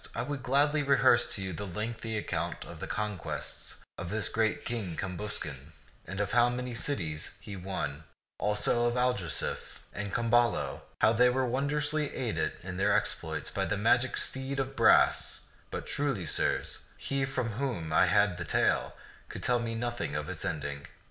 I 0.15 0.23
would 0.23 0.41
gladly 0.41 0.81
rehearse 0.81 1.31
to 1.35 1.43
you 1.43 1.53
a 1.59 1.63
lengthy 1.63 2.17
account 2.17 2.65
of 2.65 2.79
the 2.79 2.87
conquests 2.87 3.75
of 3.99 4.09
this 4.09 4.29
great 4.29 4.65
King 4.65 4.97
Cambuscan, 4.97 5.73
of 6.07 6.31
how 6.31 6.49
many 6.49 6.73
cities 6.73 7.37
he 7.39 7.55
won; 7.55 8.03
also 8.39 8.87
of 8.87 8.95
Algarsife 8.97 9.77
and 9.93 10.11
Camballo, 10.11 10.81
how 11.01 11.13
they 11.13 11.29
were 11.29 11.45
wondrously 11.45 12.15
aided 12.15 12.53
in 12.63 12.77
their 12.77 12.97
exploits 12.97 13.51
by 13.51 13.63
the 13.65 13.77
magic 13.77 14.17
steed 14.17 14.59
of 14.59 14.75
brass; 14.75 15.41
but, 15.69 15.85
truly, 15.85 16.25
sirs, 16.25 16.79
he 16.97 17.23
from 17.23 17.49
whom 17.49 17.93
I 17.93 18.07
had 18.07 18.37
the 18.37 18.43
tale 18.43 18.95
could 19.29 19.43
tell 19.43 19.59
me 19.59 19.75
nothing 19.75 20.15
of 20.15 20.29
its 20.29 20.43
ending. 20.43 20.87